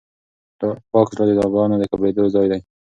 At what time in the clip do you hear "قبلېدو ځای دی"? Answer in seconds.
1.91-2.59